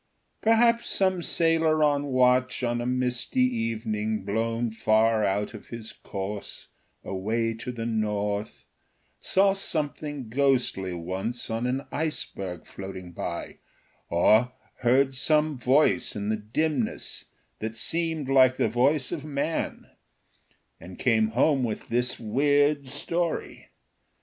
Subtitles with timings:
[0.41, 6.69] Perhaps some sailor on watch on a misty evening blown far out of his course
[7.03, 8.65] away to the north
[9.19, 13.59] saw something ghostly once on an iceberg floating by,
[14.09, 17.25] or heard some voice in the dimness
[17.59, 19.85] that seemed like the voice of man,
[20.79, 23.69] and came home with this weird story.